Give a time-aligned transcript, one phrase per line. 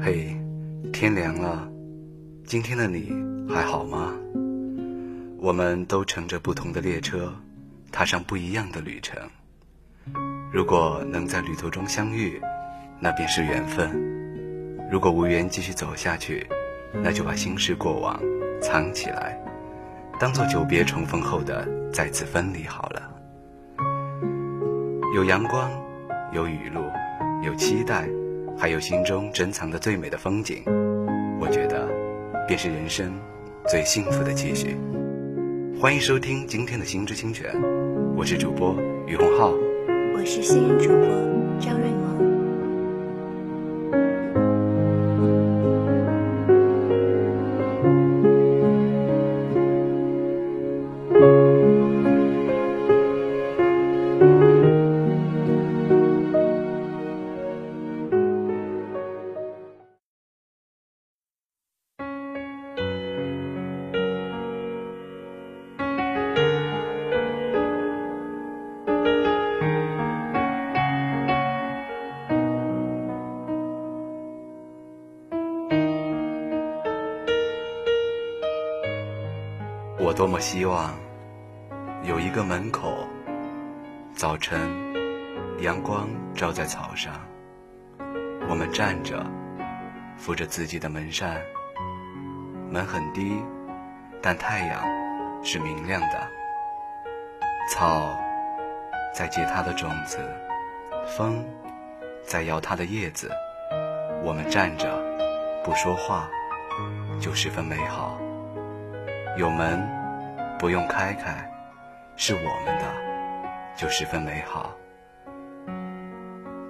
[0.00, 0.36] 嘿，
[0.92, 1.68] 天凉了，
[2.44, 3.12] 今天的你
[3.48, 4.14] 还好吗？
[5.38, 7.34] 我们都乘着不同的列车，
[7.90, 9.18] 踏上不一样的旅程。
[10.52, 12.40] 如果能在旅途中相遇，
[13.04, 13.90] 那便是缘分；
[14.88, 16.46] 如果无缘继续走下去，
[17.02, 18.16] 那就把心事过往
[18.60, 19.36] 藏起来，
[20.20, 23.10] 当做久别重逢后的再次分离好了。
[25.16, 25.68] 有阳光，
[26.32, 26.80] 有雨露，
[27.44, 28.08] 有期待，
[28.56, 30.62] 还有心中珍藏的最美的风景，
[31.40, 31.88] 我觉得，
[32.46, 33.12] 便是人生
[33.66, 34.78] 最幸福的期许。
[35.80, 37.52] 欢迎收听今天的心之清泉，
[38.14, 38.76] 我是主播
[39.08, 39.52] 于洪浩，
[40.14, 41.08] 我是新人主播
[41.58, 41.88] 张瑞
[90.72, 91.36] 自己的门扇。
[92.70, 93.44] 门很低，
[94.22, 94.82] 但太阳
[95.44, 96.26] 是明亮的。
[97.68, 98.18] 草
[99.14, 100.18] 在结它的种子，
[101.06, 101.44] 风
[102.24, 103.30] 在摇它的叶子。
[104.22, 104.98] 我们站着，
[105.62, 106.26] 不说话，
[107.20, 108.18] 就十分美好。
[109.36, 109.86] 有门
[110.58, 111.52] 不用开开，
[112.16, 114.74] 是我们的，就十分美好。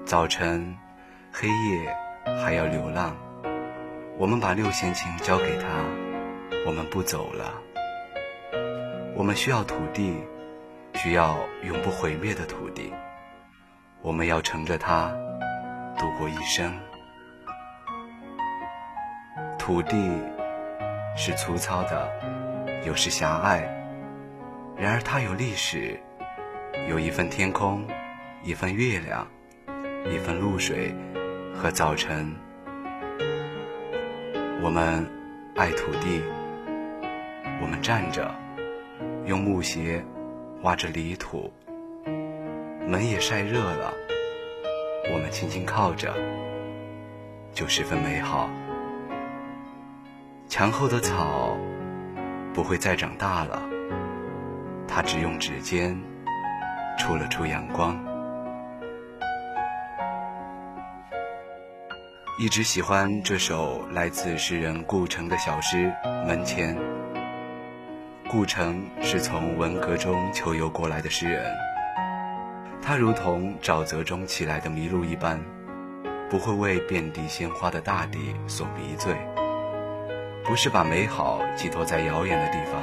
[0.05, 0.77] 早晨，
[1.33, 1.97] 黑夜
[2.43, 3.17] 还要流浪，
[4.23, 5.67] 我们把六弦琴交给他，
[6.65, 7.61] 我们不走了。
[9.17, 10.15] 我们需要土地，
[10.95, 12.93] 需要永不毁灭的土地，
[14.01, 15.13] 我们要乘着它
[15.99, 16.73] 度过一生。
[19.59, 19.97] 土地
[21.17, 22.09] 是粗糙的。
[22.87, 23.63] 有时狭隘，
[24.77, 25.99] 然而它有历史，
[26.89, 27.85] 有一份天空，
[28.45, 29.27] 一份月亮，
[30.09, 30.95] 一份露水
[31.53, 32.33] 和早晨。
[34.65, 35.05] 我们
[35.57, 36.23] 爱土地，
[37.61, 38.33] 我们站着，
[39.27, 40.05] 用木鞋
[40.63, 41.53] 挖着泥土。
[42.87, 43.93] 门也晒热了，
[45.13, 46.15] 我们轻轻靠着，
[47.53, 48.49] 就十分美好。
[50.49, 51.57] 墙后的草。
[52.55, 53.63] 不会再长大了，
[54.87, 55.99] 它只用指尖
[56.99, 58.12] 触了触阳光。
[62.39, 65.93] 一直喜欢这首来自诗人顾城的小诗
[66.25, 66.75] 《门前》。
[68.27, 71.45] 顾城是从文革中求游过来的诗人，
[72.81, 75.39] 他如同沼泽中起来的麋鹿一般，
[76.31, 79.15] 不会为遍地鲜花的大地所迷醉。
[80.43, 82.83] 不是把美好寄托在遥远的地方，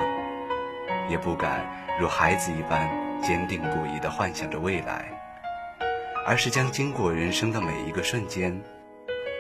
[1.09, 1.65] 也不敢
[1.99, 2.87] 如孩子一般
[3.23, 5.05] 坚定不移地幻想着未来，
[6.27, 8.61] 而是将经过人生的每一个瞬间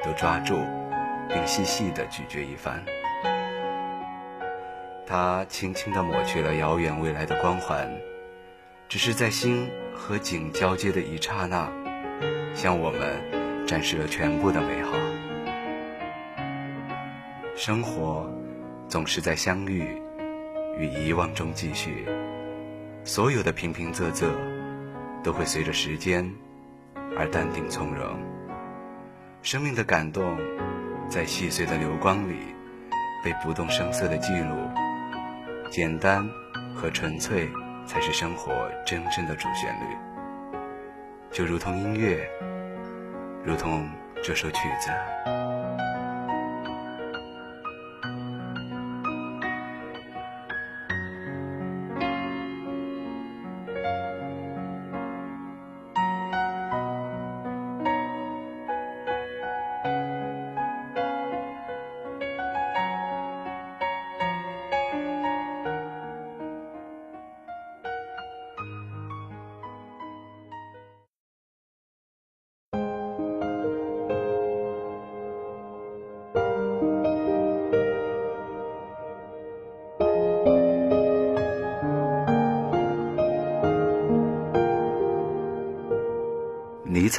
[0.03, 0.59] 都抓住，
[1.27, 2.83] 并细细地咀嚼一番。
[5.05, 7.89] 他轻轻地抹去了遥远未来的光环，
[8.87, 11.67] 只是在心和景交接的一刹那，
[12.53, 14.91] 向我们展示了全部的美好。
[17.55, 18.31] 生活
[18.87, 20.01] 总是在相遇
[20.77, 22.05] 与遗忘中继续，
[23.03, 24.29] 所有的平平仄仄
[25.23, 26.31] 都会随着时间
[27.17, 28.38] 而淡定从容。
[29.41, 30.37] 生命的感动
[31.09, 32.35] 在细碎的流光里
[33.23, 34.55] 被不动声色的记录，
[35.71, 36.29] 简单
[36.75, 37.49] 和纯粹
[37.85, 39.95] 才是生活真正的主旋律。
[41.31, 42.29] 就如同音乐，
[43.43, 43.89] 如同
[44.21, 45.38] 这首曲子。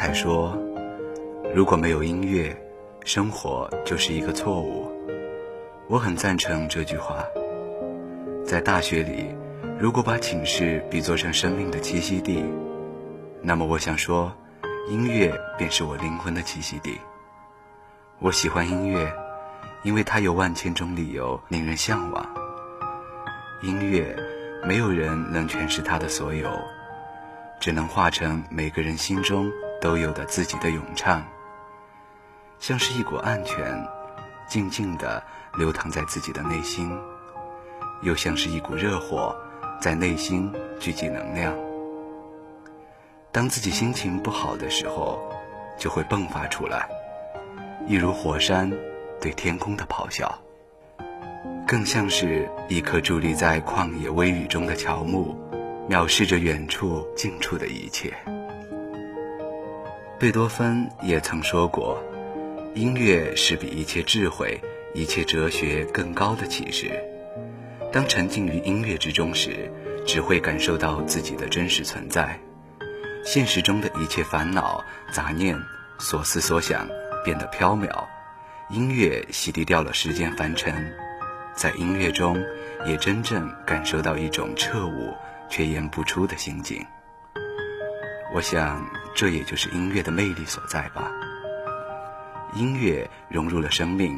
[0.01, 0.57] 尼采说
[1.55, 2.57] ：“如果没有音乐，
[3.05, 4.91] 生活就是一个错误。”
[5.89, 7.23] 我很赞成这句话。
[8.43, 9.27] 在大学里，
[9.79, 12.43] 如果把寝室比作成生命的栖息地，
[13.43, 14.33] 那么我想说，
[14.89, 16.99] 音乐便是我灵魂的栖息地。
[18.21, 19.13] 我喜欢音乐，
[19.83, 22.27] 因为它有万千种理由令人向往。
[23.63, 24.17] 音乐，
[24.67, 26.51] 没有人能诠释它的所有。
[27.61, 31.25] 只能化成每个人心中都有的自己的咏唱，
[32.59, 33.87] 像是一股暗泉，
[34.47, 35.23] 静静地
[35.57, 36.95] 流淌在自己的内心，
[38.03, 39.35] 又像是一股热火，
[39.81, 41.55] 在内心聚集能量。
[43.33, 45.19] 当自己心情不好的时候，
[45.79, 46.87] 就会迸发出来，
[47.87, 48.71] 一如火山
[49.21, 50.39] 对天空的咆哮，
[51.67, 55.37] 更像是一棵伫立在旷野微雨中的乔木。
[55.89, 58.15] 藐视着远处、近处的一切。
[60.21, 61.99] 贝多芬也曾说过
[62.77, 64.61] ：“音乐是比一切智慧、
[64.93, 66.93] 一切哲学更高的启示。
[67.91, 69.73] 当沉浸于音乐之中时，
[70.07, 72.39] 只会感受到自己的真实存在。
[73.25, 75.59] 现实中的一切烦恼、杂念、
[75.99, 76.87] 所思所想
[77.25, 78.05] 变得飘渺，
[78.69, 80.93] 音乐洗涤掉了世间凡尘。
[81.55, 82.37] 在音乐中，
[82.85, 85.15] 也真正感受到一种彻悟。”
[85.49, 86.87] 却言不出的心境。
[88.33, 91.11] 我想，这也就是音乐的魅力所在吧。
[92.55, 94.17] 音乐融入了生命，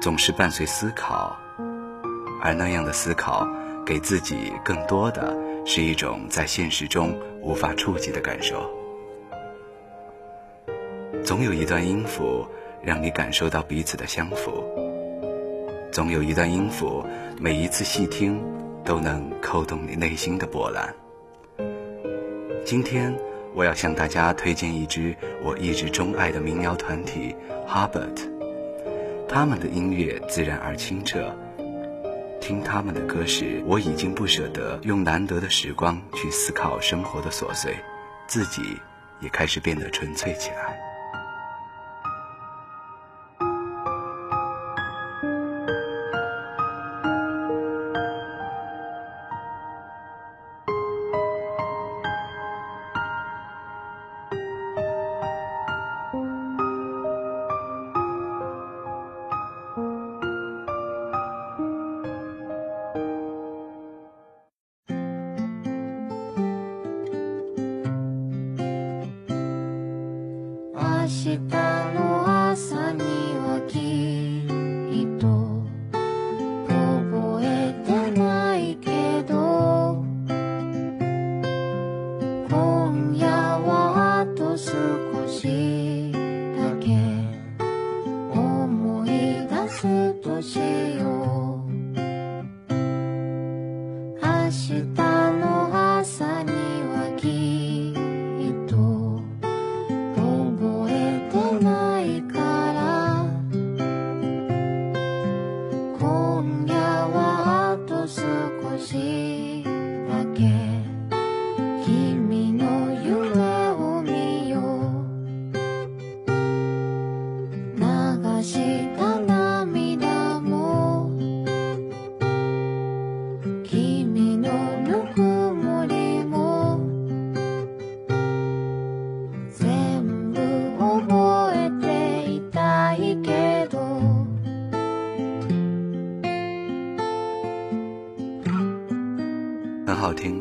[0.00, 1.36] 总是伴随思考，
[2.40, 3.46] 而那样的思考，
[3.84, 8.70] 给自己更多的是一种在现实中无法触及的感受。
[11.24, 12.46] 总有一段音符，
[12.82, 14.62] 让你感受到彼此的相符；
[15.90, 17.04] 总有一段音符，
[17.38, 18.42] 每一次细听。
[18.84, 20.94] 都能扣动你内心的波澜。
[22.66, 23.18] 今天
[23.54, 27.34] 我要向大家推荐一支我一直钟爱的民谣团体
[27.68, 28.28] Harbert，
[29.28, 31.32] 他们的音乐自然而清澈。
[32.40, 37.74] 听他们的歌时，我已经不舍得用难得的时光去思考生活的琐碎，
[38.26, 38.60] 自己
[39.20, 40.83] 也开始变得纯粹起来。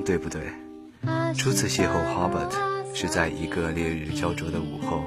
[0.06, 0.42] 对不对？
[1.34, 2.54] 初次邂逅 Hobart
[2.94, 5.02] 是在一个烈日焦灼的午后，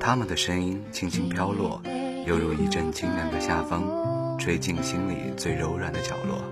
[0.00, 1.82] 他们的声音轻轻飘落，
[2.26, 6.42] 犹如一阵清凉的夏风，吹进心里最柔软的角落。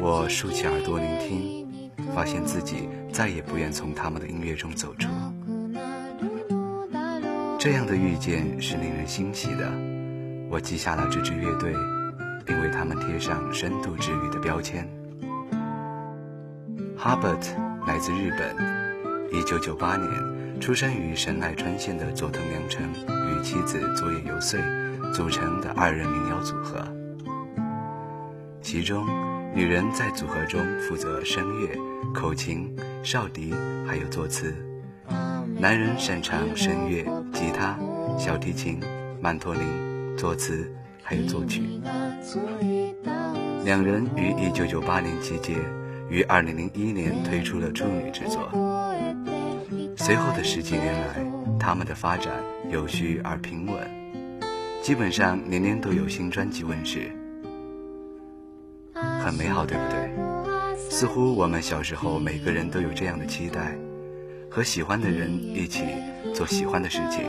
[0.00, 5.08] 我竖起耳朵聆听，发现自己再也不愿从他们的音乐中走出。
[7.58, 9.70] 这样的遇见是令人欣喜的。
[10.48, 11.72] 我记下了这支乐队，
[12.44, 14.88] 并为他们贴上深度治愈的标签。
[17.06, 17.38] Hubbard
[17.86, 22.82] 来自日本，1998年出生于神奈川县的佐藤良成
[23.30, 24.58] 与妻子佐野由穗
[25.14, 26.84] 组成的二人民谣组合。
[28.60, 29.06] 其中，
[29.54, 31.78] 女人在组合中负责声乐、
[32.12, 33.54] 口琴、哨笛，
[33.86, 34.50] 还有作词；
[35.60, 37.78] 男人擅长声乐、吉他、
[38.18, 38.80] 小提琴、
[39.20, 39.62] 曼陀林，
[40.16, 40.68] 作词
[41.04, 41.62] 还有作曲。
[43.64, 45.54] 两人于1998年集结。
[46.08, 48.48] 于二零零一年推出了处女之作
[49.96, 51.24] 《随后的十几年来，
[51.58, 52.32] 他们的发展
[52.70, 53.76] 有序而平稳，
[54.82, 57.10] 基本上年年都有新专辑问世，
[58.94, 60.10] 很美好，对不对？
[60.90, 63.76] 似乎我们小时候每个人都有这样的期待，
[64.48, 65.82] 和喜欢的人一起
[66.32, 67.24] 做喜欢的事情，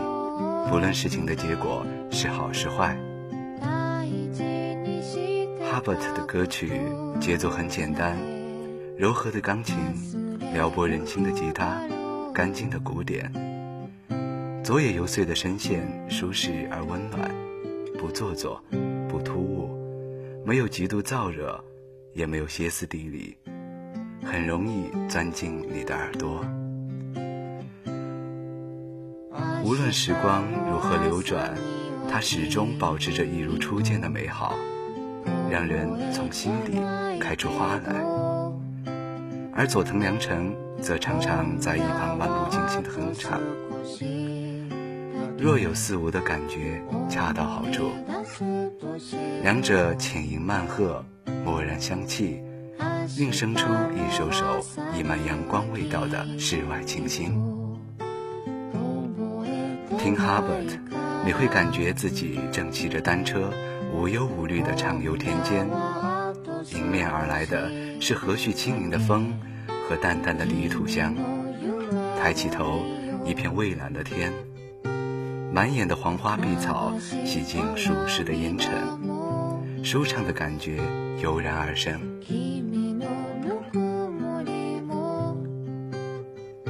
[0.69, 2.95] 不论事情的结果是好是坏。
[5.69, 6.71] 哈伯特的歌曲
[7.19, 8.17] 节奏很简单，
[8.97, 9.75] 柔和的钢琴，
[10.55, 11.79] 撩拨人心的吉他，
[12.33, 13.31] 干净的鼓点，
[14.63, 17.29] 左野游碎的声线，舒适而温暖，
[17.99, 18.59] 不做作，
[19.07, 19.69] 不突兀，
[20.43, 21.63] 没有极度燥热，
[22.13, 23.37] 也没有歇斯底里，
[24.25, 26.43] 很容易钻进你的耳朵。
[29.63, 31.55] 无论时光如何流转，
[32.09, 34.57] 它始终保持着一如初见的美好。
[35.51, 36.73] 让人从心底
[37.19, 38.03] 开出花来，
[39.57, 43.41] 而佐藤良成则常常在一旁漫不经心的哼唱，
[45.35, 47.89] 若有似无的感觉恰到好处，
[49.41, 51.03] 两者浅吟慢和，
[51.43, 52.39] 蓦然相契，
[53.17, 54.45] 映生出一首首
[54.95, 57.33] 溢满阳光味道的世外清新。
[59.97, 60.77] 听 Hubert，
[61.25, 63.51] 你会感觉自己正骑着单车。
[63.91, 65.67] 无忧无虑的畅游田间，
[66.75, 69.39] 迎面而来的是和煦轻盈的风
[69.87, 71.15] 和淡淡的泥土香。
[72.19, 72.81] 抬起头，
[73.25, 74.31] 一片蔚蓝的天，
[75.53, 78.73] 满眼的黄花碧草洗净俗世的烟尘，
[79.83, 80.77] 舒畅的感觉
[81.21, 81.99] 油然而生。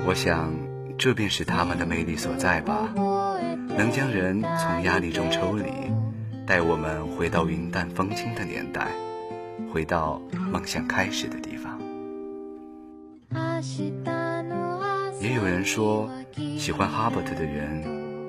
[0.06, 0.54] 我想，
[0.98, 2.94] 这便是他们的魅力所在吧，
[3.76, 5.66] 能将人从压力中抽离。
[6.46, 8.88] 带我们回到云淡风轻的年代，
[9.72, 10.22] 回到
[10.52, 11.80] 梦想开始的地方。
[15.22, 16.10] 也有人说，
[16.58, 17.84] 喜欢哈伯特的人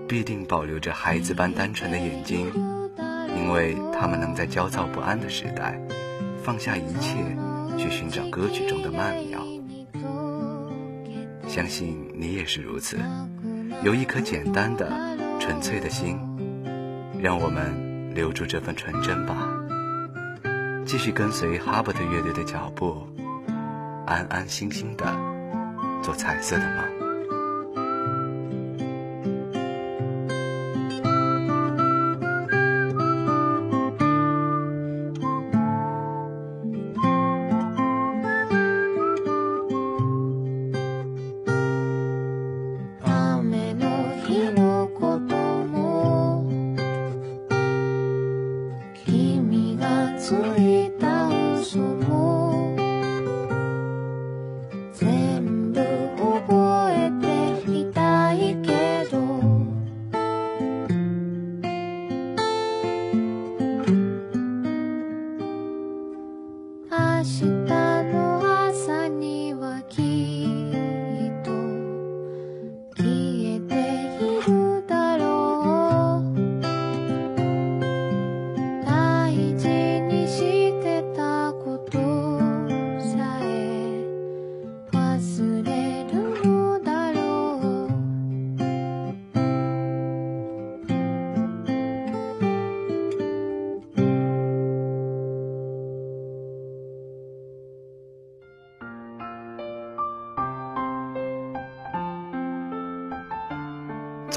[0.08, 2.50] 必定保留着孩子般单纯的眼睛，
[3.36, 5.80] 因为他们能在焦躁不安的时代
[6.42, 7.16] 放下一切，
[7.76, 9.40] 去寻找歌曲中的曼妙。
[11.46, 12.96] 相信你也是如此，
[13.82, 14.90] 有一颗简单的、
[15.38, 16.18] 纯粹的心，
[17.20, 17.86] 让我们。
[18.14, 19.57] 留住这份纯真吧，
[20.88, 23.06] 继续跟随哈伯特乐队的脚步，
[24.06, 25.04] 安安心心的
[26.02, 27.07] 做彩色的梦。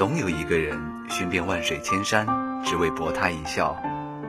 [0.02, 0.76] 总有一个人
[1.08, 2.26] 寻遍万水千山，
[2.64, 3.76] 只为博他一笑；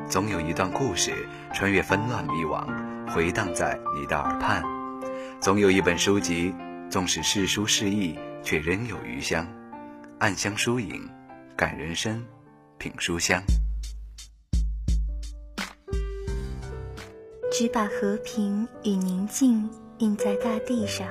[0.07, 2.63] 总有一段故事穿越纷乱迷惘，
[3.11, 4.61] 回荡在你的耳畔；
[5.41, 6.53] 总有一本书籍，
[6.91, 9.47] 纵使世书世意，却仍有余香。
[10.19, 11.09] 暗香疏影，
[11.57, 12.23] 感人生，
[12.77, 13.41] 品书香。
[17.51, 21.07] 只把和平与宁静印在大地上。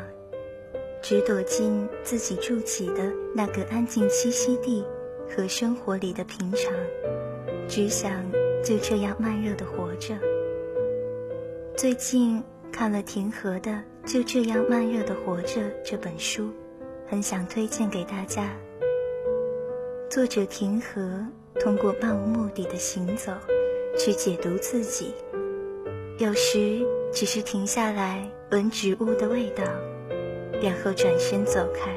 [1.02, 4.84] 只躲进自己筑起的那个安静栖息地
[5.28, 6.72] 和生活里的平常，
[7.68, 8.24] 只想
[8.62, 10.14] 就这样慢热的活着。
[11.76, 13.72] 最近看了庭和的
[14.06, 16.50] 《就这样慢热的活着》这本书，
[17.08, 18.56] 很想推荐给大家。
[20.08, 21.26] 作者庭和
[21.58, 23.32] 通过漫无目的的行走，
[23.98, 25.12] 去解读自己，
[26.18, 29.64] 有时只是停下来闻植物的味道。
[30.62, 31.90] 然后转身走开，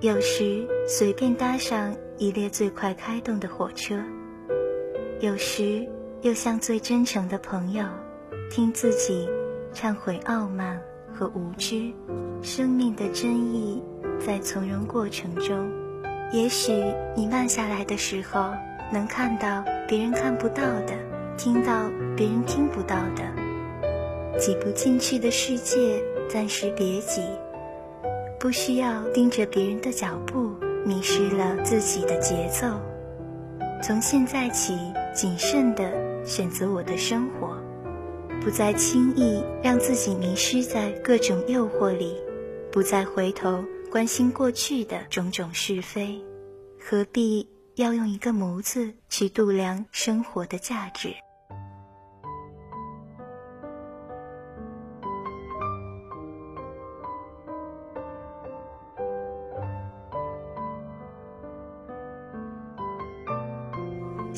[0.00, 4.02] 有时随便搭上一列最快开动的火车，
[5.20, 5.88] 有时
[6.22, 7.86] 又像最真诚的朋友，
[8.50, 9.28] 听自己
[9.72, 10.82] 忏悔傲慢
[11.14, 11.92] 和无知，
[12.42, 13.80] 生命的真意
[14.18, 15.70] 在从容过程中，
[16.32, 16.72] 也许
[17.14, 18.50] 你慢下来的时候，
[18.92, 20.94] 能看到别人看不到的，
[21.36, 27.22] 听到别人听不到的，挤不进去的世界，暂时别挤，
[28.40, 30.54] 不需要盯着别人的脚步，
[30.86, 32.80] 迷失了自己的节奏。
[33.82, 34.78] 从现在起，
[35.12, 35.90] 谨慎地
[36.24, 37.60] 选择我的生活，
[38.40, 42.16] 不再轻易让自己迷失在各种诱惑里，
[42.70, 46.22] 不再回头关心过去的种种是非，
[46.80, 51.12] 何必要用一个模子去度量生活的价值？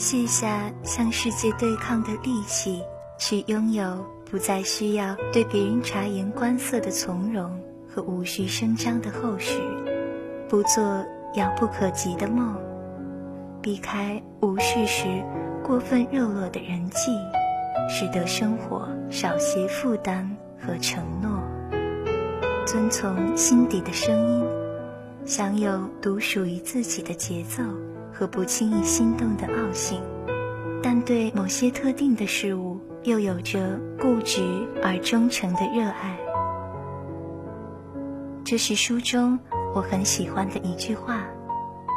[0.01, 2.83] 卸下向世界对抗的力气，
[3.19, 9.61] 去拥有不再需要对别人察言观色的从容和无需声张的后续，
[10.49, 10.83] 不做
[11.35, 12.57] 遥不可及的梦，
[13.61, 15.23] 避开无事时
[15.63, 17.13] 过分热络的人际，
[17.87, 21.43] 使得生活少些负担和承诺，
[22.65, 24.47] 遵从心底的声音，
[25.27, 27.63] 享有独属于自己的节奏。
[28.21, 29.99] 和不轻易心动的傲性，
[30.83, 34.43] 但对某些特定的事物又有着固执
[34.83, 36.19] 而忠诚的热爱。
[38.45, 39.39] 这是书中
[39.75, 41.25] 我很喜欢的一句话：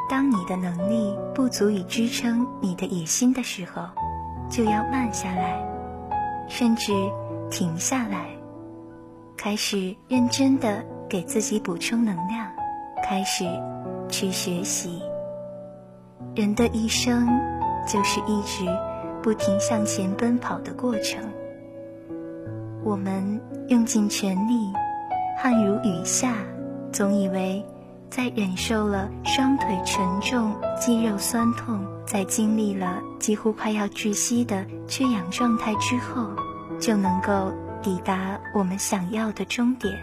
[0.10, 3.84] 当你的能力不足以支撑你的野心的时候，
[4.50, 5.62] 就要慢下来，
[6.48, 6.94] 甚至
[7.52, 8.28] 停下来，
[9.36, 12.50] 开始认真的给自己补充能量，
[13.04, 13.44] 开始
[14.08, 15.02] 去学习。
[16.36, 17.28] 人的一生，
[17.88, 18.66] 就是一直
[19.22, 21.24] 不停向前奔跑的过程。
[22.84, 24.74] 我们用尽全力，
[25.38, 26.34] 汗如雨下，
[26.92, 27.64] 总以为
[28.10, 36.32] 在忍受了双腿沉重、肌肉酸痛，在经历了几乎快要窒息的缺氧状态之后，
[36.80, 37.54] 就能够
[37.84, 39.94] 抵达我们想要的终点。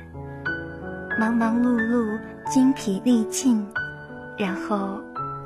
[1.19, 3.67] 忙忙碌碌，精疲力尽，
[4.39, 5.01] 然后。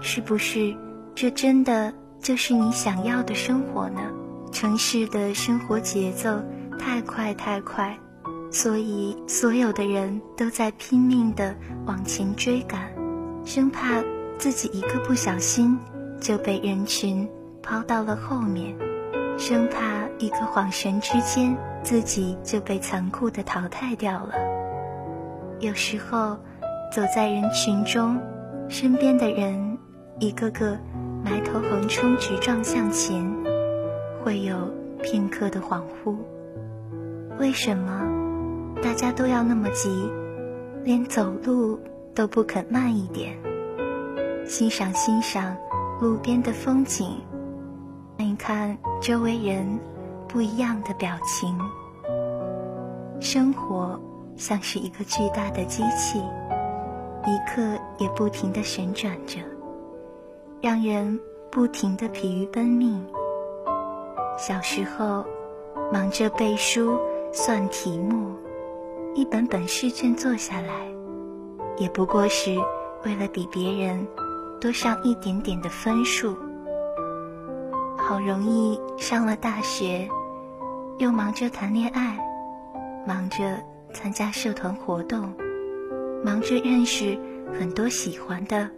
[0.06, 0.76] 是不是
[1.14, 4.00] 这真的就是你想要的生活呢？
[4.50, 6.42] 城市的生活节奏
[6.79, 7.96] 太快太快，
[8.50, 11.55] 所以所有的人都在拼命的
[11.87, 12.81] 往前追赶，
[13.44, 14.03] 生怕
[14.38, 15.79] 自己一个不小心
[16.20, 17.29] 就被人群
[17.62, 18.77] 抛到了后面，
[19.38, 24.35] 生怕一个恍神之间自己就被残酷的淘汰掉了。
[25.61, 26.37] 有时候，
[26.92, 28.20] 走在人群中，
[28.68, 29.79] 身边的人。
[30.20, 30.79] 一个个
[31.24, 33.24] 埋头横冲直撞向前，
[34.22, 34.70] 会有
[35.02, 36.14] 片刻的恍惚。
[37.38, 38.06] 为什么
[38.82, 39.88] 大家都要那么急，
[40.84, 41.80] 连走路
[42.14, 43.34] 都不肯慢一点？
[44.46, 45.56] 欣赏欣赏
[45.98, 47.08] 路边的风景，
[48.18, 49.80] 看一看周围人
[50.28, 51.58] 不一样的表情。
[53.18, 53.98] 生活
[54.37, 56.18] 像是一个巨大的机器，
[57.24, 57.62] 一刻
[57.96, 59.38] 也不停地旋转着。
[60.64, 62.98] 让人不停的疲于奔命。
[64.38, 65.22] 小时候，
[65.92, 66.98] 忙着背书、
[67.35, 68.35] 算题目，
[69.14, 70.88] 一本本试卷做下来，
[71.77, 72.57] 也不过是
[73.05, 74.09] 为了比别人
[74.59, 76.35] 多上一点点的分数。
[77.98, 80.09] 好容易上了大学，
[80.96, 82.18] 又忙着谈恋爱，
[83.07, 85.31] 忙着参加社团活动，
[86.24, 87.18] 忙着认识
[87.53, 88.70] 很多喜欢的、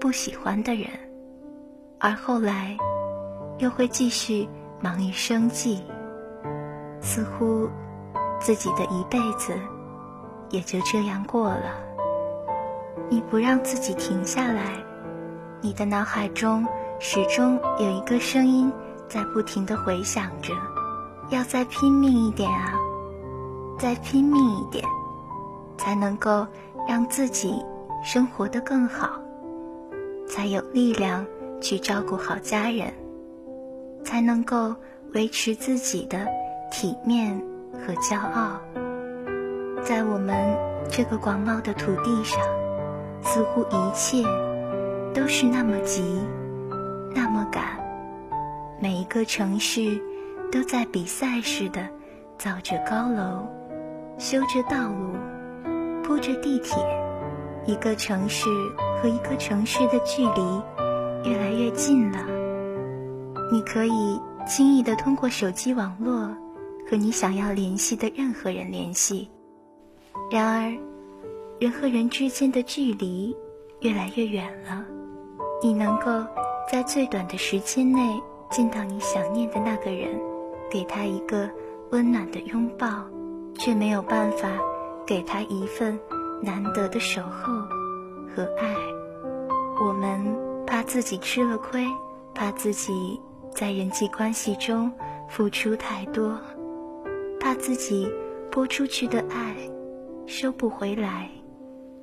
[0.00, 0.88] 不喜欢的人。
[2.04, 2.76] 而后来，
[3.56, 4.46] 又会继续
[4.78, 5.82] 忙于生计，
[7.00, 7.66] 似乎
[8.38, 9.54] 自己的一辈子
[10.50, 11.72] 也就这样过了。
[13.08, 14.74] 你不让自己停下来，
[15.62, 16.66] 你的脑海中
[17.00, 18.70] 始终有一个声音
[19.08, 20.52] 在不停的回响着：
[21.30, 22.74] 要再拼命一点啊，
[23.78, 24.84] 再拼命一点，
[25.78, 26.46] 才能够
[26.86, 27.64] 让自己
[28.02, 29.08] 生活的更好，
[30.28, 31.24] 才有力量。
[31.64, 32.92] 去照顾好家人，
[34.04, 34.76] 才能够
[35.14, 36.28] 维持自己的
[36.70, 38.60] 体面和骄傲。
[39.82, 40.36] 在我们
[40.90, 42.38] 这个广袤的土地上，
[43.22, 44.22] 似乎一切
[45.14, 46.20] 都是那么急，
[47.14, 47.64] 那么赶。
[48.78, 49.98] 每一个城市
[50.52, 51.88] 都在比赛似的
[52.36, 53.48] 造着高楼，
[54.18, 55.16] 修着道路，
[56.02, 56.76] 铺着地铁。
[57.64, 58.50] 一个城市
[59.00, 60.62] 和一个城市的距离。
[61.24, 62.18] 越来越近了，
[63.50, 66.28] 你可以轻易的通过手机网络
[66.88, 69.30] 和你想要联系的任何人联系。
[70.30, 70.70] 然而，
[71.58, 73.34] 人和人之间的距离
[73.80, 74.84] 越来越远了，
[75.62, 76.24] 你能够
[76.70, 80.20] 在最短的时间内见到你想念的那个人，
[80.70, 81.48] 给他一个
[81.90, 82.86] 温暖的拥抱，
[83.54, 84.48] 却没有办法
[85.06, 85.98] 给他一份
[86.42, 87.54] 难得的守候
[88.36, 88.74] 和爱。
[89.84, 90.22] 我们
[90.66, 91.86] 怕自己吃了亏，
[92.34, 93.20] 怕自己
[93.54, 94.90] 在人际关系中
[95.28, 96.38] 付出太多，
[97.40, 98.10] 怕自己
[98.50, 99.54] 播出去的爱
[100.26, 101.28] 收不回来。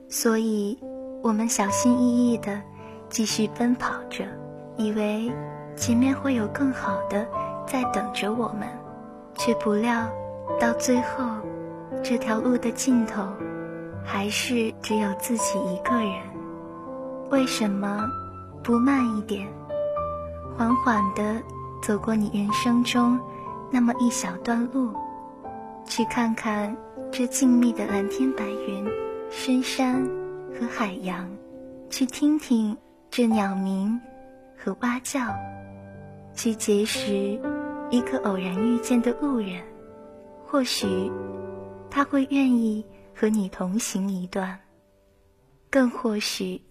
[0.08, 0.78] 所以，
[1.22, 2.62] 我们小心翼翼地
[3.10, 4.26] 继续奔跑着，
[4.78, 5.32] 以为
[5.76, 7.28] 前面会有更好的
[7.66, 8.68] 在等着我们，
[9.36, 10.08] 却不料
[10.60, 11.24] 到最后，
[12.04, 13.24] 这条路的尽头
[14.04, 16.14] 还是只有自己一个人。
[17.30, 18.06] 为什么
[18.64, 19.48] 不慢一点，
[20.56, 21.42] 缓缓地
[21.82, 23.20] 走过你人生中
[23.72, 24.94] 那么一小段路，
[25.86, 26.76] 去看看
[27.12, 28.86] 这静谧的蓝天白云？
[29.32, 30.04] 深山
[30.54, 31.30] 和海洋，
[31.90, 32.78] 去听听
[33.10, 34.00] 这鸟鸣
[34.58, 35.22] 和蛙叫，
[36.36, 37.40] 去结识
[37.90, 39.64] 一个偶然遇见的路人，
[40.46, 41.10] 或许
[41.90, 44.60] 他会愿意和你同行一段，
[45.70, 46.62] 更或许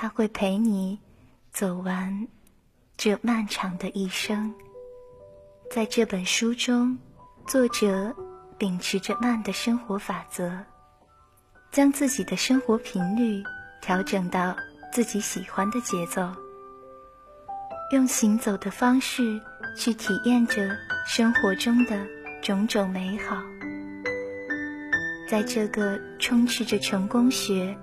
[0.00, 1.00] 他会陪你
[1.50, 2.28] 走完
[2.96, 4.54] 这漫长的一生。
[5.72, 6.96] 在这本书中，
[7.48, 8.14] 作者
[8.56, 10.56] 秉持着慢的生活法则。
[11.72, 13.42] 将自己的生活频率
[13.82, 14.54] 调整到
[14.92, 16.32] 自己喜欢的节奏，
[17.92, 19.42] 用行走的方式
[19.76, 20.76] 去体验着
[21.08, 22.06] 生活中的
[22.40, 23.42] 种种美好。
[25.28, 27.76] 在这个充斥着成功学、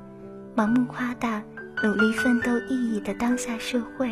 [0.56, 1.44] 盲目夸大
[1.86, 4.10] 努力奋斗意义的当下社会，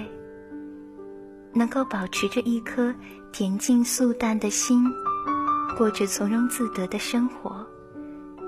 [1.53, 2.93] 能够保持着一颗
[3.31, 4.85] 恬静素淡的心，
[5.75, 7.65] 过着从容自得的生活，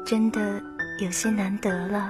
[0.06, 0.62] 真的。
[1.02, 2.10] 有些难得了。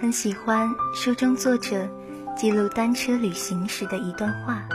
[0.00, 1.88] 很喜欢书中作者
[2.36, 4.66] 记录单车旅行时的一段话。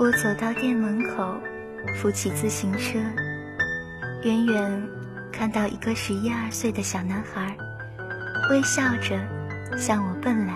[0.00, 1.36] 我走到店门口，
[1.96, 2.98] 扶起自行车，
[4.24, 4.88] 远远
[5.30, 7.56] 看到一个十一二岁的小男孩，
[8.50, 9.16] 微笑着
[9.76, 10.54] 向我奔来。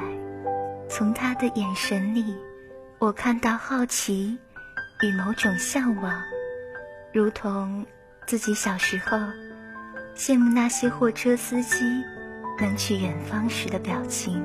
[0.89, 2.37] 从他的眼神里，
[2.99, 4.39] 我看到好奇
[5.03, 6.23] 与某种向往，
[7.13, 7.87] 如同
[8.27, 9.19] 自己小时候。
[10.17, 12.03] 羡慕那些货车司机
[12.59, 14.43] 能去远方时的表情。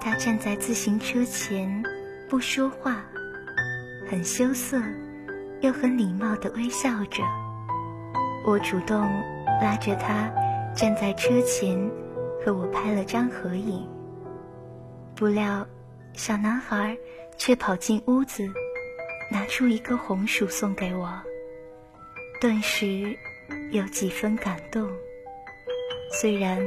[0.00, 1.82] 他站在自行车前，
[2.26, 3.04] 不说话，
[4.08, 4.80] 很羞涩，
[5.60, 7.22] 又很礼貌地微笑着。
[8.46, 9.02] 我主动
[9.60, 10.32] 拉着他
[10.74, 11.78] 站在车前，
[12.44, 13.88] 和我拍了张合影。
[15.14, 15.66] 不料，
[16.12, 16.96] 小男孩
[17.38, 18.46] 却跑进屋子，
[19.30, 21.10] 拿出一个红薯送给我。
[22.40, 23.16] 顿时。
[23.72, 24.88] 有几分感动，
[26.12, 26.58] 虽然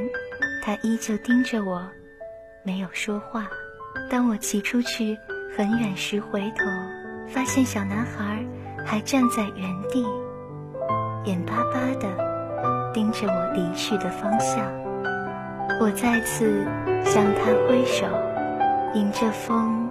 [0.62, 1.88] 他依旧盯着我，
[2.62, 3.48] 没有说话。
[4.08, 5.18] 当我骑出去
[5.56, 6.64] 很远时，回头
[7.26, 8.44] 发现小男孩
[8.86, 10.06] 还站在原地，
[11.24, 14.87] 眼巴巴地盯着我离去的方向。
[15.80, 16.64] 我再次
[17.04, 18.06] 向他挥手，
[18.94, 19.88] 迎着风，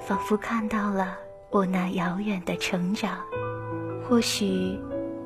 [0.00, 1.16] 仿佛看到了
[1.50, 3.18] 我那遥远的成长。
[4.08, 4.80] 或许。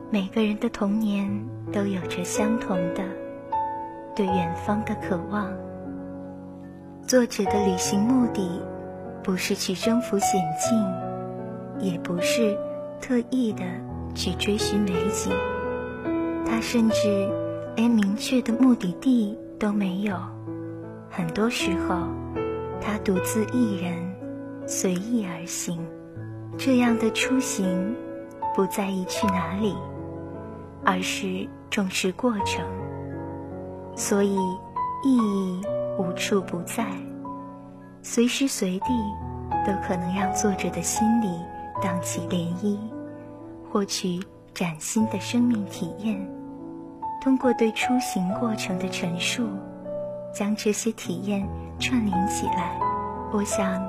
[0.09, 1.29] 每个人的童年
[1.73, 3.03] 都有着相同的
[4.15, 5.51] 对远方的渴望。
[7.09, 8.63] 作者的旅行目的
[9.25, 12.57] 不是去征服险境，也不是
[13.01, 13.65] 特意的
[14.15, 15.33] 去追寻美景，
[16.47, 17.29] 他甚至
[17.75, 20.17] 连明确的目的地都没有。
[21.11, 22.09] 很多时候，
[22.81, 23.95] 他独自一人
[24.67, 25.85] 随意而行，
[26.57, 27.95] 这样的出行
[28.55, 29.75] 不在意去哪里。
[30.89, 32.65] 而是重视过程，
[33.97, 34.37] 所以
[35.03, 35.61] 意义
[35.99, 36.87] 无处不在，
[38.03, 38.87] 随时随地
[39.67, 41.27] 都可能让作者的心里
[41.83, 42.79] 荡起涟漪，
[43.69, 44.21] 获取
[44.55, 46.36] 崭新的生命体验。
[47.27, 49.49] 通过对出行过程的陈述，
[50.33, 51.45] 将这些体验
[51.81, 52.79] 串联起来，
[53.33, 53.83] 我想，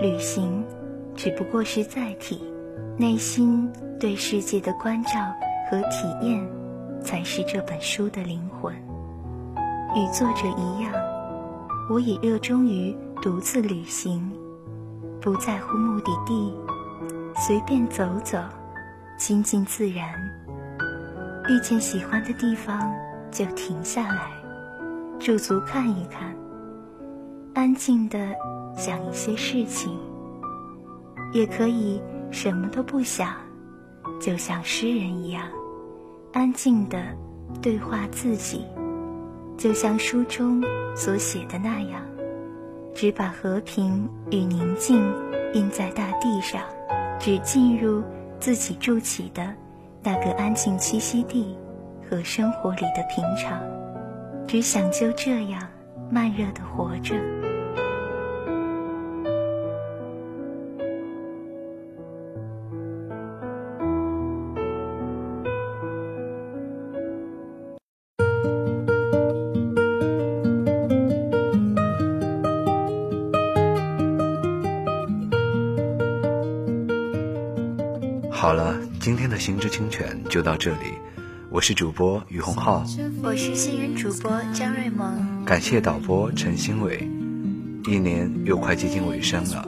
[0.00, 0.64] 旅行
[1.14, 2.42] 只不过是载体，
[2.96, 5.10] 内心对世界的关照。
[5.70, 6.42] 和体验，
[7.02, 8.74] 才是这本书的灵魂。
[9.94, 10.92] 与作者一样，
[11.90, 14.32] 我也热衷于独自旅行，
[15.20, 16.54] 不在乎目的地，
[17.36, 18.38] 随便走走，
[19.18, 20.14] 亲近自然。
[21.52, 22.90] 遇见喜欢的地方
[23.30, 24.32] 就停下来，
[25.20, 26.34] 驻足看一看，
[27.52, 28.18] 安静的
[28.74, 29.94] 想一些事情，
[31.34, 33.34] 也可以什么都不想，
[34.18, 35.46] 就像诗人一样。
[36.32, 36.98] 安静的
[37.60, 38.64] 对话自己，
[39.58, 40.62] 就像书中
[40.96, 42.00] 所写的那样，
[42.94, 45.04] 只把和平与宁静
[45.52, 46.62] 印在大地上，
[47.20, 48.02] 只进入
[48.40, 49.54] 自己筑起的
[50.02, 51.56] 那个安静栖息地
[52.08, 53.60] 和生活里的平常，
[54.46, 55.68] 只想就这样
[56.10, 57.14] 慢热的活着。
[79.44, 80.94] 今天的行知清泉就到这里。
[81.50, 82.86] 我是主播于洪浩，
[83.24, 87.08] 我是新人主播张瑞萌，感谢导播陈新伟。
[87.88, 89.66] 一年又快接近尾声了，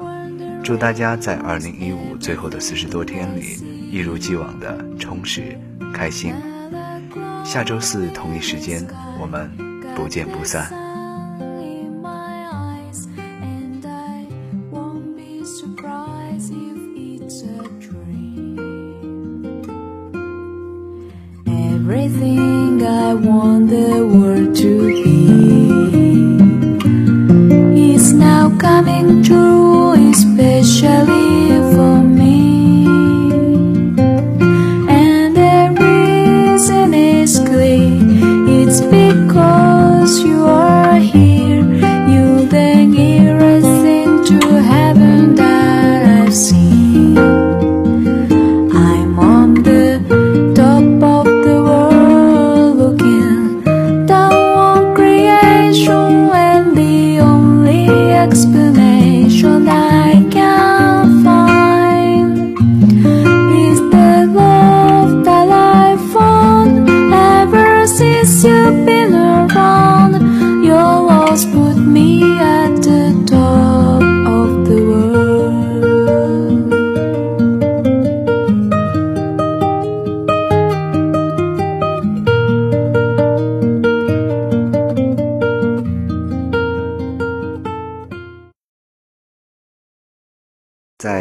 [0.63, 3.59] 祝大家在二零一五最后的四十多天里，
[3.91, 5.59] 一如既往的充实、
[5.93, 6.33] 开心。
[7.45, 8.87] 下周四同一时间，
[9.21, 9.51] 我们
[9.97, 10.84] 不见不散。
[22.05, 25.25] Everything I want the world to be.
[27.95, 31.44] Is now coming true, especially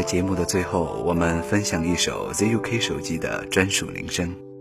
[0.04, 4.53] 节目的最后，我们分享一首 ZUK 手机的专属铃声。